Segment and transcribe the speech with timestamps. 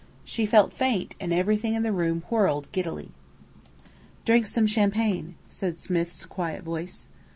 [0.23, 3.11] She felt faint, and everything in the room whirled giddily.
[4.25, 7.05] "Drink some champagne," said Smith's quiet voice.